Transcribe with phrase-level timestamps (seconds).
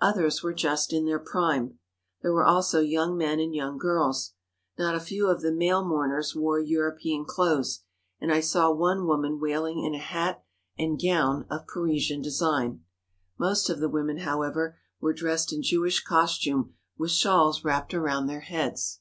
[0.00, 1.78] Others were just in their prime.
[2.22, 4.32] There were also young men and young girls.
[4.78, 7.80] Not a few of the male mourners wore European clothes,
[8.18, 10.42] and I saw one woman wailing in a hat
[10.78, 12.84] and gown of Parisian design.
[13.38, 18.40] Most of the women, however, were dressed in Jewish costume with shawls wrapped around their
[18.40, 19.00] heads.